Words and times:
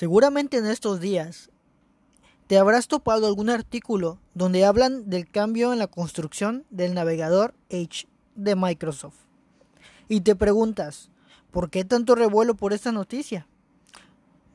Seguramente 0.00 0.56
en 0.56 0.64
estos 0.64 0.98
días 0.98 1.50
te 2.46 2.56
habrás 2.56 2.88
topado 2.88 3.26
algún 3.26 3.50
artículo 3.50 4.18
donde 4.32 4.64
hablan 4.64 5.10
del 5.10 5.30
cambio 5.30 5.74
en 5.74 5.78
la 5.78 5.88
construcción 5.88 6.64
del 6.70 6.94
navegador 6.94 7.52
Edge 7.68 8.08
de 8.34 8.56
Microsoft. 8.56 9.18
Y 10.08 10.22
te 10.22 10.34
preguntas, 10.34 11.10
¿por 11.50 11.68
qué 11.68 11.84
tanto 11.84 12.14
revuelo 12.14 12.54
por 12.54 12.72
esta 12.72 12.92
noticia? 12.92 13.46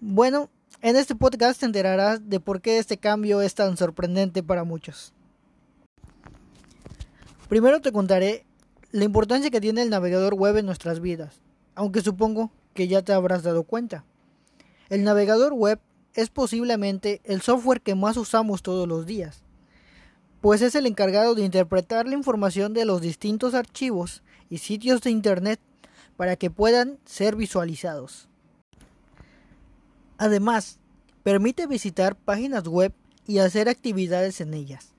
Bueno, 0.01 0.49
en 0.81 0.95
este 0.95 1.13
podcast 1.13 1.59
te 1.59 1.67
enterarás 1.67 2.27
de 2.27 2.39
por 2.39 2.59
qué 2.59 2.79
este 2.79 2.97
cambio 2.97 3.41
es 3.41 3.53
tan 3.53 3.77
sorprendente 3.77 4.41
para 4.41 4.63
muchos. 4.63 5.13
Primero 7.49 7.81
te 7.81 7.91
contaré 7.91 8.47
la 8.89 9.03
importancia 9.03 9.51
que 9.51 9.61
tiene 9.61 9.83
el 9.83 9.91
navegador 9.91 10.33
web 10.33 10.57
en 10.57 10.65
nuestras 10.65 11.01
vidas, 11.01 11.39
aunque 11.75 12.01
supongo 12.01 12.49
que 12.73 12.87
ya 12.87 13.03
te 13.03 13.13
habrás 13.13 13.43
dado 13.43 13.61
cuenta. 13.61 14.05
El 14.89 15.03
navegador 15.03 15.53
web 15.53 15.79
es 16.13 16.29
posiblemente 16.29 17.21
el 17.23 17.41
software 17.41 17.81
que 17.81 17.95
más 17.95 18.17
usamos 18.17 18.61
todos 18.61 18.87
los 18.87 19.05
días, 19.05 19.41
pues 20.41 20.61
es 20.61 20.75
el 20.75 20.85
encargado 20.85 21.33
de 21.33 21.43
interpretar 21.43 22.07
la 22.07 22.13
información 22.13 22.73
de 22.73 22.85
los 22.85 23.01
distintos 23.01 23.55
archivos 23.55 24.21
y 24.49 24.59
sitios 24.59 25.01
de 25.01 25.09
Internet 25.09 25.59
para 26.17 26.35
que 26.35 26.51
puedan 26.51 26.99
ser 27.05 27.35
visualizados. 27.35 28.29
Además, 30.17 30.79
permite 31.23 31.65
visitar 31.65 32.15
páginas 32.15 32.67
web 32.67 32.93
y 33.25 33.39
hacer 33.39 33.67
actividades 33.67 34.39
en 34.39 34.53
ellas, 34.53 34.93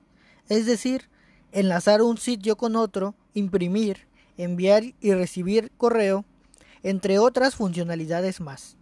es 0.49 0.65
decir, 0.65 1.09
enlazar 1.53 2.01
un 2.01 2.17
sitio 2.17 2.57
con 2.57 2.75
otro, 2.75 3.15
imprimir, 3.33 4.05
enviar 4.35 4.83
y 4.99 5.13
recibir 5.13 5.71
correo, 5.77 6.25
entre 6.83 7.19
otras 7.19 7.55
funcionalidades 7.55 8.41
más. 8.41 8.77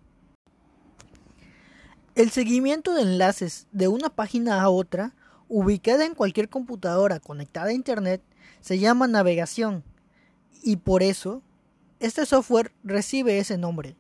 El 2.16 2.30
seguimiento 2.30 2.94
de 2.94 3.02
enlaces 3.02 3.68
de 3.74 3.90
una 3.90 4.08
página 4.08 4.62
a 4.62 4.70
otra, 4.70 5.14
ubicada 5.50 6.06
en 6.06 6.16
cualquier 6.16 6.48
computadora 6.48 7.20
conectada 7.20 7.68
a 7.68 7.74
Internet, 7.74 8.22
se 8.62 8.80
llama 8.80 9.08
navegación 9.08 9.84
y 10.64 10.78
por 10.78 11.04
eso 11.04 11.42
este 12.00 12.26
software 12.26 12.72
recibe 12.86 13.38
ese 13.38 13.58
nombre. 13.58 13.98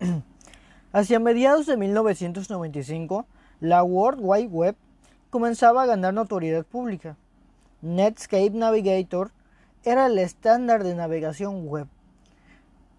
Hacia 0.92 1.18
mediados 1.18 1.64
de 1.64 1.78
1995, 1.78 3.26
la 3.60 3.82
World 3.82 4.20
Wide 4.22 4.48
Web 4.48 4.76
comenzaba 5.30 5.84
a 5.84 5.86
ganar 5.86 6.12
notoriedad 6.12 6.66
pública. 6.66 7.16
Netscape 7.80 8.50
Navigator 8.50 9.30
era 9.82 10.06
el 10.06 10.18
estándar 10.18 10.84
de 10.84 10.94
navegación 10.94 11.66
web, 11.68 11.86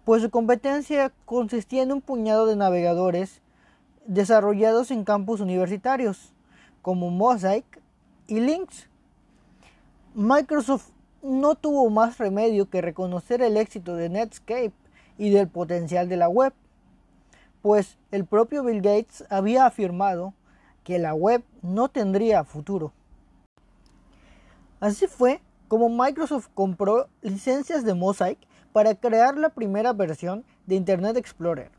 pues 0.04 0.20
su 0.22 0.30
competencia 0.30 1.12
consistía 1.24 1.84
en 1.84 1.92
un 1.92 2.00
puñado 2.00 2.46
de 2.46 2.56
navegadores 2.56 3.40
desarrollados 4.08 4.90
en 4.90 5.04
campus 5.04 5.40
universitarios, 5.40 6.32
como 6.80 7.10
Mosaic 7.10 7.80
y 8.26 8.40
Lynx. 8.40 8.88
Microsoft 10.14 10.88
no 11.22 11.54
tuvo 11.54 11.88
más 11.90 12.16
remedio 12.16 12.70
que 12.70 12.80
reconocer 12.80 13.42
el 13.42 13.58
éxito 13.58 13.96
de 13.96 14.08
Netscape 14.08 14.72
y 15.18 15.30
del 15.30 15.46
potencial 15.46 16.08
de 16.08 16.16
la 16.16 16.28
web, 16.28 16.54
pues 17.60 17.98
el 18.10 18.24
propio 18.24 18.64
Bill 18.64 18.80
Gates 18.80 19.24
había 19.28 19.66
afirmado 19.66 20.32
que 20.84 20.98
la 20.98 21.12
web 21.12 21.44
no 21.60 21.88
tendría 21.88 22.44
futuro. 22.44 22.92
Así 24.80 25.06
fue 25.06 25.42
como 25.68 25.90
Microsoft 25.90 26.48
compró 26.54 27.08
licencias 27.20 27.84
de 27.84 27.92
Mosaic 27.92 28.38
para 28.72 28.94
crear 28.94 29.36
la 29.36 29.50
primera 29.50 29.92
versión 29.92 30.44
de 30.66 30.76
Internet 30.76 31.18
Explorer, 31.18 31.70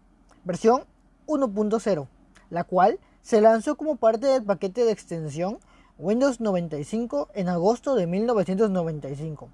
versión 0.44 0.83
1.0 1.25 2.07
la 2.50 2.64
cual 2.64 3.00
se 3.22 3.42
lanzó 3.42 3.75
como 3.75 3.95
parte 3.95 4.28
del 4.28 4.44
paquete 4.44 4.86
de 4.86 4.92
extensión 4.92 5.59
Windows 5.97 6.39
95 6.39 7.30
en 7.33 7.50
agosto 7.50 7.96
de 7.96 8.07
1995. 8.07 9.50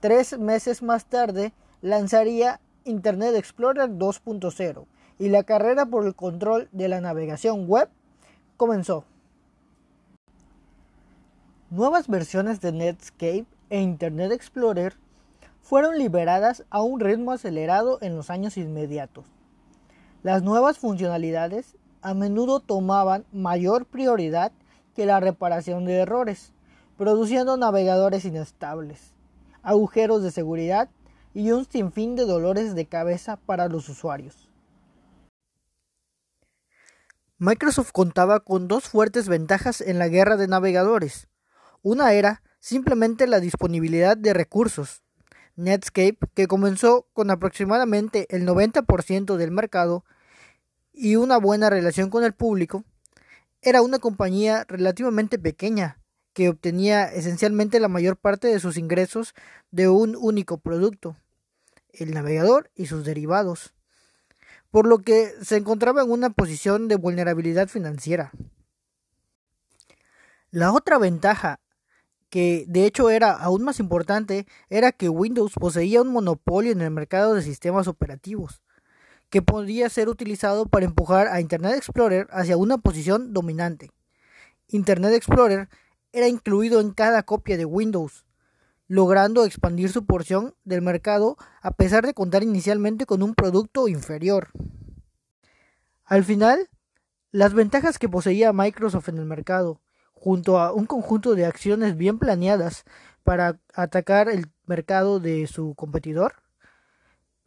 Tres 0.00 0.38
meses 0.38 0.82
más 0.82 1.06
tarde 1.06 1.52
lanzaría 1.82 2.60
Internet 2.84 3.34
Explorer 3.36 3.88
2.0 3.88 4.86
y 5.18 5.28
la 5.28 5.44
carrera 5.44 5.86
por 5.86 6.06
el 6.06 6.14
control 6.14 6.68
de 6.72 6.88
la 6.88 7.00
navegación 7.00 7.66
web 7.66 7.88
comenzó. 8.56 9.04
Nuevas 11.70 12.08
versiones 12.08 12.60
de 12.60 12.72
Netscape 12.72 13.46
e 13.70 13.80
Internet 13.80 14.32
Explorer 14.32 14.94
fueron 15.62 15.98
liberadas 15.98 16.64
a 16.70 16.82
un 16.82 17.00
ritmo 17.00 17.32
acelerado 17.32 17.98
en 18.02 18.14
los 18.14 18.30
años 18.30 18.56
inmediatos. 18.56 19.24
Las 20.22 20.42
nuevas 20.42 20.78
funcionalidades 20.78 21.76
a 22.06 22.14
menudo 22.14 22.60
tomaban 22.60 23.26
mayor 23.32 23.84
prioridad 23.84 24.52
que 24.94 25.06
la 25.06 25.18
reparación 25.18 25.84
de 25.86 25.94
errores, 25.94 26.52
produciendo 26.96 27.56
navegadores 27.56 28.24
inestables, 28.24 29.12
agujeros 29.64 30.22
de 30.22 30.30
seguridad 30.30 30.88
y 31.34 31.50
un 31.50 31.64
sinfín 31.64 32.14
de 32.14 32.24
dolores 32.24 32.76
de 32.76 32.86
cabeza 32.86 33.38
para 33.38 33.66
los 33.66 33.88
usuarios. 33.88 34.48
Microsoft 37.38 37.90
contaba 37.90 38.38
con 38.38 38.68
dos 38.68 38.84
fuertes 38.84 39.28
ventajas 39.28 39.80
en 39.80 39.98
la 39.98 40.06
guerra 40.06 40.36
de 40.36 40.46
navegadores. 40.46 41.26
Una 41.82 42.12
era 42.12 42.44
simplemente 42.60 43.26
la 43.26 43.40
disponibilidad 43.40 44.16
de 44.16 44.32
recursos. 44.32 45.02
Netscape, 45.56 46.18
que 46.34 46.46
comenzó 46.46 47.08
con 47.12 47.32
aproximadamente 47.32 48.28
el 48.30 48.46
90% 48.46 49.34
del 49.34 49.50
mercado, 49.50 50.04
y 50.96 51.16
una 51.16 51.36
buena 51.36 51.68
relación 51.68 52.08
con 52.08 52.24
el 52.24 52.32
público, 52.32 52.82
era 53.60 53.82
una 53.82 53.98
compañía 53.98 54.64
relativamente 54.66 55.38
pequeña 55.38 56.00
que 56.32 56.48
obtenía 56.48 57.04
esencialmente 57.04 57.80
la 57.80 57.88
mayor 57.88 58.16
parte 58.16 58.48
de 58.48 58.60
sus 58.60 58.78
ingresos 58.78 59.34
de 59.70 59.88
un 59.88 60.16
único 60.16 60.58
producto, 60.58 61.16
el 61.92 62.14
navegador 62.14 62.70
y 62.74 62.86
sus 62.86 63.04
derivados, 63.04 63.74
por 64.70 64.86
lo 64.86 64.98
que 64.98 65.32
se 65.42 65.56
encontraba 65.56 66.02
en 66.02 66.10
una 66.10 66.30
posición 66.30 66.88
de 66.88 66.96
vulnerabilidad 66.96 67.68
financiera. 67.68 68.32
La 70.50 70.72
otra 70.72 70.98
ventaja, 70.98 71.60
que 72.30 72.64
de 72.68 72.86
hecho 72.86 73.10
era 73.10 73.32
aún 73.32 73.64
más 73.64 73.80
importante, 73.80 74.46
era 74.70 74.92
que 74.92 75.10
Windows 75.10 75.52
poseía 75.54 76.00
un 76.00 76.08
monopolio 76.08 76.72
en 76.72 76.80
el 76.80 76.90
mercado 76.90 77.34
de 77.34 77.42
sistemas 77.42 77.86
operativos 77.86 78.62
que 79.30 79.42
podía 79.42 79.88
ser 79.88 80.08
utilizado 80.08 80.66
para 80.66 80.86
empujar 80.86 81.28
a 81.28 81.40
Internet 81.40 81.74
Explorer 81.76 82.28
hacia 82.30 82.56
una 82.56 82.78
posición 82.78 83.32
dominante. 83.32 83.90
Internet 84.68 85.14
Explorer 85.14 85.68
era 86.12 86.28
incluido 86.28 86.80
en 86.80 86.92
cada 86.92 87.22
copia 87.24 87.56
de 87.56 87.64
Windows, 87.64 88.24
logrando 88.88 89.44
expandir 89.44 89.90
su 89.90 90.06
porción 90.06 90.54
del 90.64 90.82
mercado 90.82 91.36
a 91.60 91.72
pesar 91.72 92.06
de 92.06 92.14
contar 92.14 92.42
inicialmente 92.42 93.06
con 93.06 93.22
un 93.22 93.34
producto 93.34 93.88
inferior. 93.88 94.50
Al 96.04 96.24
final, 96.24 96.70
las 97.32 97.52
ventajas 97.52 97.98
que 97.98 98.08
poseía 98.08 98.52
Microsoft 98.52 99.08
en 99.08 99.18
el 99.18 99.26
mercado, 99.26 99.80
junto 100.12 100.58
a 100.58 100.72
un 100.72 100.86
conjunto 100.86 101.34
de 101.34 101.44
acciones 101.44 101.96
bien 101.96 102.18
planeadas 102.18 102.84
para 103.24 103.58
atacar 103.74 104.28
el 104.28 104.46
mercado 104.66 105.20
de 105.20 105.46
su 105.48 105.74
competidor, 105.74 106.36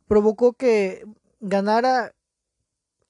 provocó 0.08 0.54
que 0.54 1.06
ganara 1.40 2.14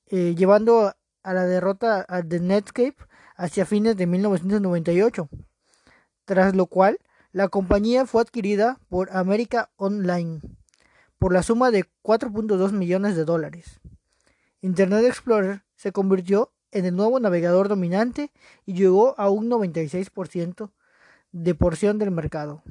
eh, 0.07 0.35
llevando 0.35 0.93
a 1.23 1.33
la 1.33 1.45
derrota 1.45 2.05
de 2.23 2.39
Netscape 2.39 2.95
hacia 3.35 3.65
fines 3.65 3.95
de 3.95 4.07
1998, 4.07 5.29
tras 6.25 6.55
lo 6.55 6.65
cual 6.67 6.99
la 7.31 7.47
compañía 7.47 8.05
fue 8.05 8.21
adquirida 8.21 8.79
por 8.89 9.15
America 9.15 9.69
Online 9.75 10.41
por 11.19 11.33
la 11.33 11.43
suma 11.43 11.69
de 11.69 11.85
4.2 12.01 12.71
millones 12.71 13.15
de 13.15 13.25
dólares. 13.25 13.81
Internet 14.61 15.05
Explorer 15.05 15.63
se 15.75 15.91
convirtió 15.91 16.53
en 16.71 16.85
el 16.85 16.95
nuevo 16.95 17.19
navegador 17.19 17.67
dominante 17.67 18.31
y 18.65 18.73
llegó 18.73 19.19
a 19.19 19.29
un 19.29 19.49
96% 19.49 20.71
de 21.31 21.55
porción 21.55 21.99
del 21.99 22.11
mercado 22.11 22.63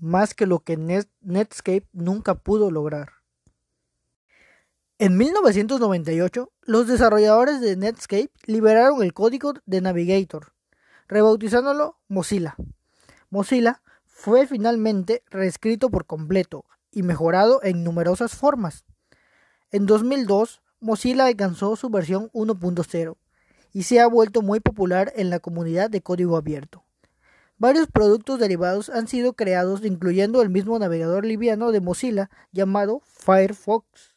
más 0.00 0.34
que 0.34 0.46
lo 0.46 0.60
que 0.60 0.76
Netscape 0.76 1.86
nunca 1.92 2.34
pudo 2.34 2.70
lograr. 2.70 3.12
En 4.98 5.16
1998, 5.16 6.52
los 6.62 6.88
desarrolladores 6.88 7.60
de 7.60 7.76
Netscape 7.76 8.32
liberaron 8.46 9.02
el 9.02 9.14
código 9.14 9.54
de 9.64 9.80
Navigator, 9.80 10.52
rebautizándolo 11.06 11.98
Mozilla. 12.08 12.56
Mozilla 13.30 13.80
fue 14.04 14.48
finalmente 14.48 15.22
reescrito 15.30 15.90
por 15.90 16.06
completo 16.06 16.64
y 16.90 17.04
mejorado 17.04 17.60
en 17.62 17.84
numerosas 17.84 18.34
formas. 18.34 18.84
En 19.70 19.86
2002, 19.86 20.62
Mozilla 20.80 21.26
alcanzó 21.26 21.76
su 21.76 21.90
versión 21.90 22.30
1.0 22.32 23.16
y 23.72 23.82
se 23.84 24.00
ha 24.00 24.06
vuelto 24.08 24.42
muy 24.42 24.58
popular 24.58 25.12
en 25.14 25.30
la 25.30 25.38
comunidad 25.38 25.90
de 25.90 26.02
código 26.02 26.36
abierto. 26.36 26.87
Varios 27.58 27.88
productos 27.88 28.38
derivados 28.38 28.88
han 28.88 29.08
sido 29.08 29.32
creados, 29.32 29.84
incluyendo 29.84 30.42
el 30.42 30.48
mismo 30.48 30.78
navegador 30.78 31.24
liviano 31.24 31.72
de 31.72 31.80
Mozilla 31.80 32.30
llamado 32.52 33.02
Firefox. 33.04 34.14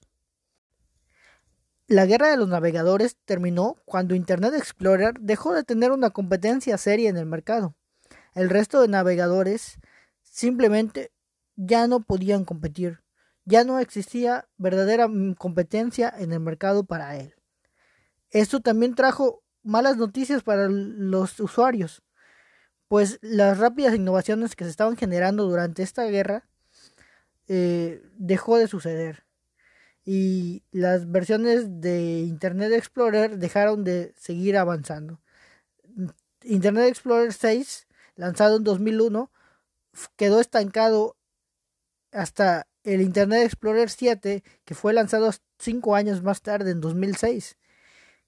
La 1.87 2.05
guerra 2.05 2.29
de 2.29 2.37
los 2.37 2.47
navegadores 2.47 3.17
terminó 3.25 3.77
cuando 3.85 4.13
Internet 4.13 4.53
Explorer 4.53 5.15
dejó 5.19 5.53
de 5.53 5.63
tener 5.63 5.91
una 5.91 6.11
competencia 6.11 6.77
seria 6.77 7.09
en 7.09 7.17
el 7.17 7.25
mercado. 7.25 7.75
El 8.35 8.49
resto 8.49 8.79
de 8.79 8.87
navegadores 8.87 9.79
simplemente 10.21 11.11
ya 11.55 11.87
no 11.87 12.01
podían 12.01 12.45
competir. 12.45 13.01
Ya 13.43 13.63
no 13.63 13.79
existía 13.79 14.47
verdadera 14.57 15.09
competencia 15.37 16.13
en 16.15 16.31
el 16.31 16.39
mercado 16.39 16.83
para 16.83 17.17
él. 17.17 17.33
Esto 18.29 18.61
también 18.61 18.93
trajo 18.93 19.43
malas 19.63 19.97
noticias 19.97 20.43
para 20.43 20.69
los 20.69 21.39
usuarios, 21.39 22.03
pues 22.91 23.19
las 23.21 23.57
rápidas 23.57 23.95
innovaciones 23.95 24.57
que 24.57 24.65
se 24.65 24.69
estaban 24.69 24.97
generando 24.97 25.45
durante 25.45 25.81
esta 25.81 26.03
guerra 26.07 26.45
eh, 27.47 28.03
dejó 28.17 28.57
de 28.57 28.67
suceder 28.67 29.23
y 30.03 30.63
las 30.71 31.09
versiones 31.09 31.79
de 31.79 32.19
Internet 32.19 32.73
Explorer 32.73 33.37
dejaron 33.37 33.85
de 33.85 34.13
seguir 34.17 34.57
avanzando. 34.57 35.21
Internet 36.43 36.89
Explorer 36.89 37.31
6, 37.31 37.87
lanzado 38.17 38.57
en 38.57 38.65
2001, 38.65 39.31
quedó 40.17 40.41
estancado 40.41 41.15
hasta 42.11 42.67
el 42.83 42.99
Internet 42.99 43.43
Explorer 43.45 43.89
7, 43.89 44.43
que 44.65 44.75
fue 44.75 44.91
lanzado 44.91 45.31
cinco 45.59 45.95
años 45.95 46.23
más 46.23 46.41
tarde, 46.41 46.71
en 46.71 46.81
2006, 46.81 47.57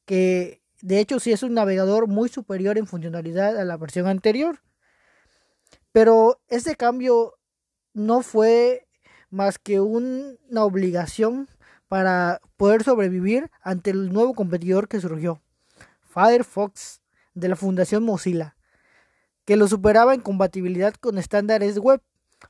que 0.06 0.63
de 0.84 1.00
hecho 1.00 1.22
sí 1.22 1.32
es 1.32 1.44
un 1.44 1.54
navegador 1.54 2.08
muy 2.08 2.28
superior 2.28 2.78
en 2.78 2.88
funcionalidad 2.88 3.58
a 3.58 3.64
la 3.64 3.78
versión 3.78 4.06
anterior. 4.06 4.60
Pero 5.94 6.42
este 6.50 6.76
cambio 6.76 7.36
no 7.94 8.22
fue 8.22 8.86
más 9.30 9.58
que 9.58 9.80
una 9.80 10.66
obligación 10.66 11.48
para 11.88 12.42
poder 12.58 12.84
sobrevivir 12.84 13.50
ante 13.62 13.92
el 13.92 14.12
nuevo 14.12 14.34
competidor 14.34 14.90
que 14.90 15.00
surgió, 15.00 15.42
Firefox, 16.02 17.02
de 17.34 17.48
la 17.48 17.56
Fundación 17.56 18.04
Mozilla, 18.04 18.58
que 19.46 19.56
lo 19.56 19.70
superaba 19.70 20.14
en 20.14 20.20
compatibilidad 20.20 20.94
con 20.96 21.18
estándares 21.18 21.80
web, 21.80 22.02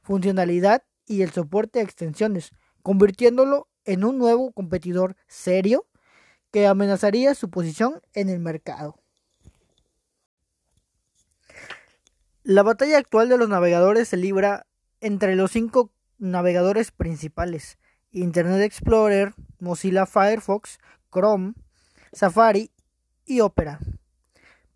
funcionalidad 0.02 0.84
y 1.06 1.22
el 1.22 1.32
soporte 1.32 1.80
a 1.80 1.84
extensiones, 1.84 2.52
convirtiéndolo 2.82 3.68
en 3.86 4.04
un 4.04 4.18
nuevo 4.18 4.52
competidor 4.54 5.16
serio 5.28 5.86
que 6.54 6.68
amenazaría 6.68 7.36
su 7.36 7.50
posición 7.50 8.02
en 8.14 8.30
el 8.30 8.40
mercado. 8.40 8.96
La 12.44 12.64
batalla 12.64 12.98
actual 12.98 13.28
de 13.28 13.38
los 13.38 13.50
navegadores 13.50 14.08
se 14.08 14.16
libra 14.16 14.66
entre 15.02 15.36
los 15.36 15.52
cinco 15.52 15.92
navegadores 16.18 16.92
principales, 16.92 17.78
Internet 18.12 18.62
Explorer, 18.62 19.34
Mozilla 19.60 20.06
Firefox, 20.06 20.80
Chrome, 21.12 21.56
Safari 22.14 22.72
y 23.26 23.42
Opera. 23.42 23.80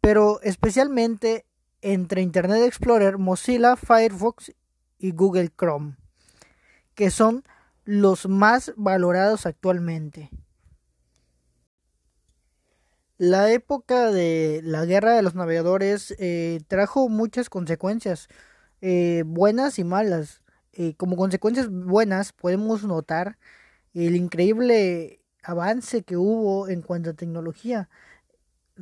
Pero 0.02 0.42
especialmente 0.42 1.46
entre 1.80 2.22
Internet 2.22 2.64
Explorer, 2.64 3.18
Mozilla 3.18 3.78
Firefox 3.78 4.52
y 4.98 5.12
Google 5.12 5.50
Chrome 5.58 5.96
que 6.98 7.12
son 7.12 7.44
los 7.86 8.28
más 8.28 8.74
valorados 8.76 9.46
actualmente. 9.46 10.32
La 13.18 13.52
época 13.52 14.12
de 14.12 14.62
la 14.64 14.86
guerra 14.86 15.16
de 15.16 15.24
los 15.24 15.34
navegadores 15.34 16.16
eh, 16.20 16.62
trajo 16.68 17.10
muchas 17.10 17.50
consecuencias, 17.50 18.28
eh, 18.82 19.24
buenas 19.26 19.80
y 19.80 19.84
malas. 19.84 20.42
Eh, 20.74 20.94
como 20.98 21.16
consecuencias 21.16 21.70
buenas 21.70 22.32
podemos 22.34 22.84
notar 22.84 23.40
el 23.96 24.16
increíble 24.16 25.22
avance 25.42 26.04
que 26.04 26.18
hubo 26.18 26.68
en 26.68 26.84
cuanto 26.84 27.10
a 27.12 27.14
tecnología. 27.14 27.90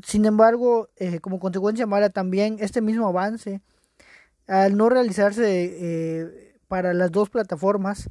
Sin 0.04 0.26
embargo, 0.26 0.90
como 1.22 1.40
consecuencia 1.40 1.88
mala 1.88 2.10
también 2.10 2.58
este 2.60 2.82
mismo 2.82 3.08
avance, 3.08 3.62
al 4.48 4.76
no 4.76 4.90
realizarse 4.90 6.60
para 6.68 6.94
las 6.94 7.12
dos 7.12 7.30
plataformas. 7.30 8.10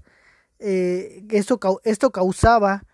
Eh, 0.59 1.26
esto, 1.31 1.59
esto 1.85 2.11
causaba 2.11 2.85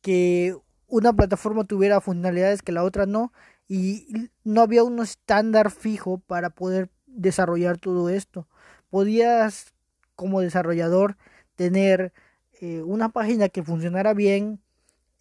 que 0.00 0.56
una 0.92 1.14
plataforma 1.14 1.64
tuviera 1.64 2.02
funcionalidades 2.02 2.60
que 2.60 2.70
la 2.70 2.84
otra 2.84 3.06
no 3.06 3.32
y 3.66 4.28
no 4.44 4.60
había 4.60 4.84
un 4.84 5.00
estándar 5.00 5.70
fijo 5.70 6.18
para 6.18 6.50
poder 6.50 6.90
desarrollar 7.06 7.78
todo 7.78 8.10
esto. 8.10 8.46
Podías 8.90 9.72
como 10.16 10.42
desarrollador 10.42 11.16
tener 11.56 12.12
eh, 12.60 12.82
una 12.82 13.08
página 13.08 13.48
que 13.48 13.62
funcionara 13.62 14.12
bien 14.12 14.60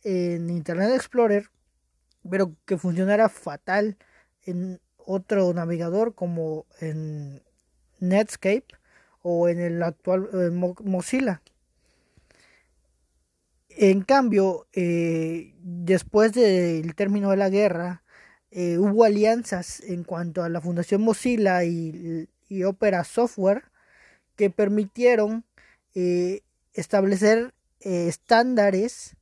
en 0.04 0.50
Internet 0.50 0.92
Explorer, 0.94 1.50
pero 2.30 2.54
que 2.66 2.78
funcionara 2.78 3.30
fatal 3.30 3.98
en 4.44 4.82
otro 4.98 5.54
navegador 5.54 6.16
como 6.16 6.66
en 6.82 7.42
Netscape 8.02 8.66
o 9.22 9.48
en 9.48 9.62
el 9.62 9.82
actual 9.84 10.52
Mozilla. 10.84 11.42
En 13.78 14.02
cambio, 14.02 14.68
eh, 14.74 15.54
después 15.62 16.34
del 16.34 16.96
término 16.96 17.32
de 17.32 17.38
la 17.38 17.50
guerra, 17.50 18.04
eh, 18.52 18.78
hubo 18.78 19.06
alianzas 19.06 19.82
en 19.82 20.04
cuanto 20.04 20.44
a 20.44 20.50
la 20.50 20.62
Fundación 20.62 21.02
Mozilla 21.02 21.64
y, 21.64 22.28
Opera 22.66 23.06
Software 23.06 23.64
que 24.36 24.50
permitieron 24.50 25.46
eh, 25.96 26.42
establecer 26.74 27.54
estándares 27.80 29.16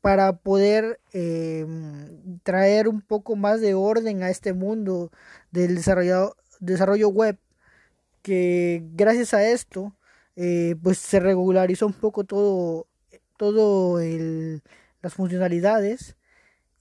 para 0.00 0.38
poder 0.38 1.00
traer 2.44 2.88
un 2.88 3.02
poco 3.02 3.36
más 3.36 3.60
de 3.60 3.74
orden 3.74 4.22
a 4.22 4.30
este 4.30 4.54
mundo 4.54 5.12
del 5.50 5.74
desarrollo 5.74 7.08
web 7.10 7.38
que 8.22 8.82
gracias 8.94 9.34
a 9.34 9.48
esto 9.48 9.94
eh, 10.36 10.76
pues 10.82 10.98
se 10.98 11.18
regularizó 11.18 11.86
un 11.86 11.94
poco 11.94 12.24
todo 12.24 12.86
todo 13.38 14.00
el, 14.00 14.62
las 15.00 15.14
funcionalidades 15.14 16.16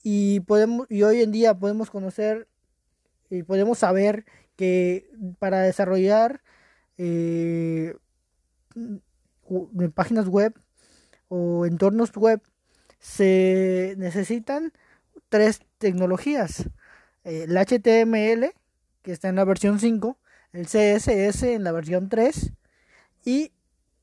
y 0.04 0.42
podemos 0.42 0.88
y 0.90 1.04
hoy 1.04 1.22
en 1.22 1.32
día 1.32 1.58
podemos 1.58 1.90
conocer 1.90 2.50
y 3.30 3.44
podemos 3.44 3.80
saber 3.80 4.26
que 4.58 5.10
para 5.40 5.62
desarrollar 5.62 6.42
eh, 6.98 7.96
páginas 9.94 10.28
web 10.28 10.54
o 11.30 11.66
entornos 11.66 12.12
web 12.12 12.42
se 13.00 13.96
necesitan 13.98 14.74
tres 15.30 15.62
tecnologías 15.78 16.70
el 17.24 17.56
HTML 17.58 18.54
que 19.02 19.12
está 19.14 19.30
en 19.30 19.36
la 19.36 19.46
versión 19.46 19.80
5 19.80 20.18
el 20.54 20.66
CSS 20.66 21.44
en 21.44 21.64
la 21.64 21.72
versión 21.72 22.10
3 22.10 22.52
y 23.26 23.52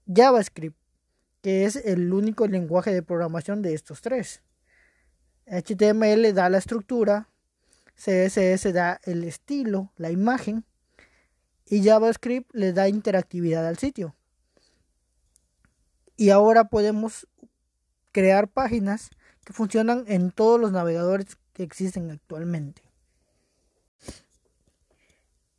JavaScript, 0.07 0.77
que 1.45 1.67
es 1.67 1.77
el 1.77 2.11
único 2.15 2.47
lenguaje 2.47 2.91
de 2.91 3.03
programación 3.03 3.61
de 3.61 3.75
estos 3.75 4.01
tres. 4.01 4.43
HTML 5.47 6.33
da 6.33 6.49
la 6.49 6.57
estructura, 6.57 7.29
CSS 7.97 8.73
da 8.73 8.99
el 9.05 9.25
estilo, 9.25 9.93
la 9.99 10.11
imagen, 10.11 10.65
y 11.67 11.85
JavaScript 11.85 12.51
le 12.55 12.73
da 12.73 12.89
interactividad 12.89 13.67
al 13.67 13.77
sitio. 13.77 14.17
Y 16.17 16.31
ahora 16.31 16.65
podemos 16.65 17.29
crear 18.11 18.49
páginas 18.49 19.11
que 19.45 19.53
funcionan 19.53 20.05
en 20.07 20.31
todos 20.31 20.59
los 20.59 20.73
navegadores 20.73 21.37
que 21.53 21.63
existen 21.63 22.11
actualmente. 22.11 22.81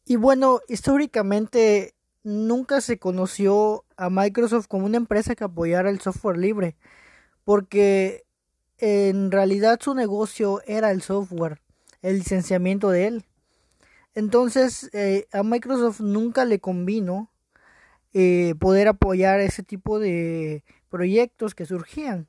Y 0.04 0.16
bueno, 0.16 0.62
históricamente 0.68 1.95
nunca 2.26 2.82
se 2.82 3.00
conoció 3.00 3.86
a 3.96 4.10
Microsoft 4.10 4.68
como 4.68 4.86
una 4.86 4.98
empresa 4.98 5.36
que 5.36 5.46
apoyara 5.46 5.90
el 5.90 6.02
software 6.02 6.38
libre, 6.38 6.76
porque 7.46 8.26
en 8.80 9.32
realidad 9.32 9.80
su 9.82 9.96
negocio 9.96 10.62
era 10.66 10.92
el 10.92 11.02
software, 11.02 11.62
el 12.02 12.18
licenciamiento 12.18 12.90
de 12.90 13.08
él. 13.08 13.26
Entonces 14.16 14.90
eh, 14.94 15.28
a 15.32 15.44
Microsoft 15.44 16.02
nunca 16.02 16.46
le 16.46 16.60
convino 16.60 17.32
eh, 18.14 18.56
poder 18.60 18.88
apoyar 18.88 19.40
ese 19.40 19.62
tipo 19.62 20.00
de 20.00 20.64
proyectos 20.90 21.54
que 21.54 21.66
surgían. 21.66 22.28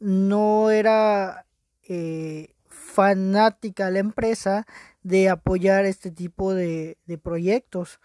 No 0.00 0.70
era 0.70 1.46
eh, 1.88 2.54
fanática 2.68 3.90
la 3.90 3.98
empresa 3.98 4.66
de 5.02 5.28
apoyar 5.28 5.84
este 5.84 6.10
tipo 6.10 6.54
de, 6.54 6.96
proyectos, 7.22 8.00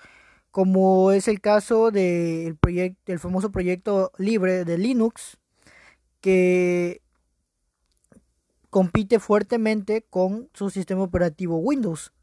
como 0.53 1.12
es 1.12 1.27
el 1.27 1.41
caso 1.41 1.89
del 1.89 2.55
proyecto, 2.57 3.12
el 3.12 3.17
famoso 3.17 3.51
proyecto 3.51 4.12
libre 4.19 4.65
de 4.65 4.77
Linux, 4.77 5.39
que 6.22 7.01
compite 8.69 9.17
fuertemente 9.17 10.03
con 10.03 10.51
su 10.53 10.69
sistema 10.69 11.01
operativo 11.01 11.57
Windows. 11.57 12.13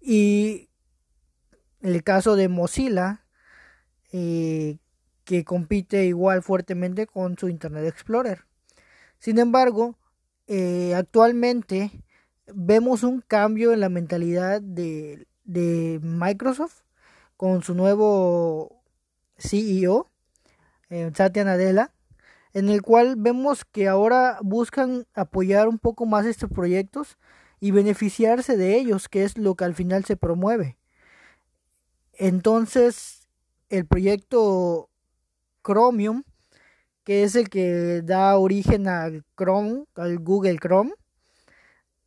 Y 0.00 0.70
el 1.82 2.02
caso 2.02 2.34
de 2.34 2.48
Mozilla, 2.48 3.26
eh, 4.10 4.78
que 5.24 5.44
compite 5.44 6.06
igual 6.06 6.42
fuertemente 6.42 7.06
con 7.06 7.36
su 7.36 7.50
Internet 7.50 7.84
Explorer. 7.84 8.46
Sin 9.18 9.38
embargo, 9.38 9.98
eh, 10.46 10.94
actualmente 10.94 11.90
vemos 12.46 13.02
un 13.02 13.20
cambio 13.20 13.74
en 13.74 13.80
la 13.80 13.90
mentalidad 13.90 14.62
de, 14.62 15.26
de 15.44 16.00
Microsoft 16.02 16.83
con 17.44 17.62
su 17.62 17.74
nuevo 17.74 18.82
CEO, 19.36 20.10
eh, 20.88 21.10
Satya 21.14 21.44
Nadella, 21.44 21.92
en 22.54 22.70
el 22.70 22.80
cual 22.80 23.16
vemos 23.18 23.66
que 23.66 23.86
ahora 23.86 24.38
buscan 24.40 25.06
apoyar 25.12 25.68
un 25.68 25.78
poco 25.78 26.06
más 26.06 26.24
estos 26.24 26.48
proyectos 26.48 27.18
y 27.60 27.70
beneficiarse 27.70 28.56
de 28.56 28.78
ellos, 28.78 29.10
que 29.10 29.24
es 29.24 29.36
lo 29.36 29.56
que 29.56 29.64
al 29.64 29.74
final 29.74 30.06
se 30.06 30.16
promueve. 30.16 30.78
Entonces, 32.14 33.28
el 33.68 33.84
proyecto 33.84 34.88
Chromium, 35.62 36.24
que 37.04 37.24
es 37.24 37.36
el 37.36 37.50
que 37.50 38.00
da 38.00 38.38
origen 38.38 38.88
al 38.88 39.22
Chrome, 39.36 39.84
al 39.96 40.18
Google 40.18 40.56
Chrome, 40.56 40.94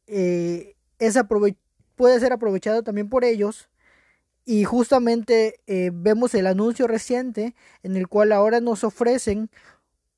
eh, 0.08 0.75
puede 1.96 2.20
ser 2.20 2.34
aprovechado 2.34 2.82
también 2.82 3.08
por 3.08 3.24
ellos. 3.24 3.70
Y 4.50 4.63
justamente 4.63 5.60
eh, 5.68 5.92
vemos 5.94 6.34
el 6.34 6.48
anuncio 6.48 6.88
reciente 6.88 7.54
en 7.84 7.98
el 7.98 8.08
cual 8.08 8.32
ahora 8.32 8.62
nos 8.62 8.86
ofrecen 8.86 9.50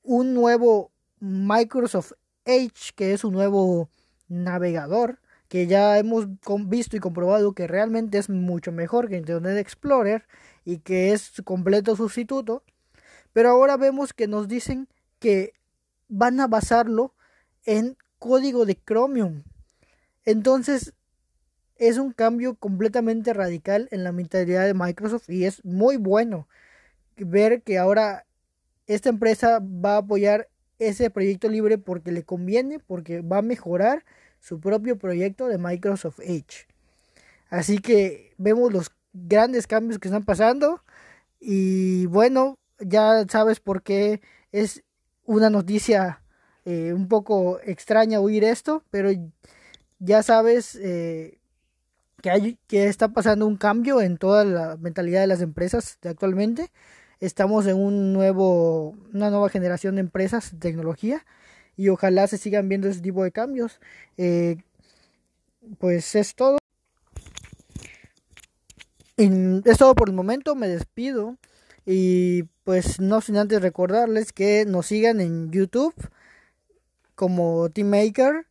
un 0.03 0.35
nuevo 0.35 0.91
Microsoft 1.19 2.11
Edge, 2.45 2.93
que 2.95 3.13
es 3.13 3.23
un 3.23 3.33
nuevo 3.33 3.89
navegador, 4.27 5.17
que 5.47 5.65
ya 5.65 5.97
hemos 5.97 6.27
visto 6.67 6.95
y 6.95 6.99
comprobado 6.99 7.53
que 7.53 7.65
realmente 7.65 8.19
es 8.19 8.29
mucho 8.29 8.71
mejor 8.71 9.09
que 9.09 9.17
Internet 9.17 9.57
Explorer 9.57 10.27
y 10.63 10.77
que 10.77 11.11
es 11.11 11.21
su 11.21 11.43
completo 11.43 11.95
sustituto. 11.95 12.61
Pero 13.33 13.49
ahora 13.49 13.77
vemos 13.77 14.13
que 14.13 14.27
nos 14.27 14.47
dicen 14.47 14.87
que 15.17 15.53
van 16.07 16.39
a 16.39 16.45
basarlo 16.45 17.15
en 17.65 17.97
código 18.19 18.67
de 18.67 18.75
Chromium. 18.75 19.41
Entonces 20.23 20.93
es 21.79 21.97
un 21.97 22.11
cambio 22.11 22.55
completamente 22.55 23.33
radical 23.33 23.87
en 23.91 24.03
la 24.03 24.11
mentalidad 24.11 24.65
de 24.65 24.73
Microsoft 24.73 25.29
y 25.29 25.45
es 25.45 25.63
muy 25.63 25.95
bueno 25.95 26.47
ver 27.17 27.63
que 27.63 27.77
ahora 27.77 28.25
esta 28.85 29.09
empresa 29.09 29.59
va 29.59 29.95
a 29.95 29.99
apoyar 29.99 30.49
ese 30.77 31.09
proyecto 31.09 31.47
libre 31.49 31.77
porque 31.77 32.11
le 32.11 32.23
conviene, 32.23 32.79
porque 32.79 33.21
va 33.21 33.37
a 33.37 33.41
mejorar 33.41 34.05
su 34.39 34.59
propio 34.59 34.97
proyecto 34.97 35.47
de 35.47 35.57
Microsoft 35.57 36.19
Edge. 36.19 36.67
Así 37.49 37.79
que 37.79 38.33
vemos 38.37 38.71
los 38.73 38.91
grandes 39.13 39.65
cambios 39.65 39.99
que 39.99 40.09
están 40.09 40.23
pasando 40.23 40.83
y 41.39 42.05
bueno, 42.07 42.57
ya 42.79 43.25
sabes 43.29 43.61
por 43.61 43.83
qué 43.83 44.21
es 44.51 44.83
una 45.25 45.49
noticia 45.49 46.21
eh, 46.65 46.91
un 46.93 47.07
poco 47.07 47.59
extraña 47.63 48.19
oír 48.19 48.43
esto, 48.43 48.83
pero 48.91 49.09
ya 49.99 50.23
sabes 50.23 50.75
eh, 50.75 51.38
que, 52.21 52.29
hay, 52.29 52.57
que 52.67 52.87
está 52.87 53.09
pasando 53.09 53.47
un 53.47 53.57
cambio 53.57 54.01
en 54.01 54.17
toda 54.17 54.45
la 54.45 54.77
mentalidad 54.77 55.21
de 55.21 55.27
las 55.27 55.41
empresas 55.41 55.97
de 56.01 56.09
actualmente. 56.09 56.71
Estamos 57.19 57.65
en 57.67 57.77
un 57.77 58.13
nuevo, 58.13 58.95
una 59.13 59.29
nueva 59.29 59.49
generación 59.49 59.95
de 59.95 60.01
empresas 60.01 60.51
de 60.53 60.59
tecnología 60.59 61.25
y 61.75 61.89
ojalá 61.89 62.27
se 62.27 62.37
sigan 62.37 62.69
viendo 62.69 62.87
ese 62.87 63.01
tipo 63.01 63.23
de 63.23 63.31
cambios. 63.31 63.79
Eh, 64.17 64.57
pues 65.77 66.15
es 66.15 66.35
todo. 66.35 66.57
es 69.17 69.77
todo 69.77 69.95
por 69.95 70.09
el 70.09 70.15
momento, 70.15 70.55
me 70.55 70.67
despido. 70.67 71.37
Y 71.85 72.43
pues 72.63 72.99
no 72.99 73.21
sin 73.21 73.37
antes 73.37 73.61
recordarles 73.61 74.31
que 74.31 74.65
nos 74.65 74.87
sigan 74.87 75.21
en 75.21 75.51
YouTube 75.51 75.93
como 77.15 77.69
Teammaker, 77.69 78.45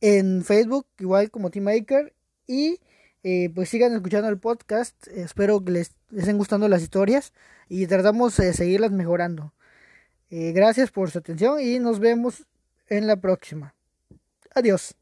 en 0.00 0.44
Facebook 0.44 0.86
igual 0.98 1.30
como 1.30 1.50
Teammaker 1.50 2.12
y 2.46 2.80
eh, 3.22 3.50
pues 3.54 3.68
sigan 3.68 3.94
escuchando 3.94 4.28
el 4.28 4.38
podcast. 4.38 5.06
Espero 5.08 5.64
que 5.64 5.72
les, 5.72 5.92
estén 6.16 6.38
gustando 6.38 6.68
las 6.68 6.82
historias 6.82 7.32
y 7.68 7.86
tratamos 7.86 8.36
de 8.36 8.52
seguirlas 8.52 8.92
mejorando. 8.92 9.52
Eh, 10.30 10.52
gracias 10.52 10.90
por 10.90 11.10
su 11.10 11.18
atención 11.18 11.60
y 11.60 11.78
nos 11.78 11.98
vemos 11.98 12.46
en 12.88 13.06
la 13.06 13.16
próxima. 13.16 13.74
Adiós. 14.54 15.01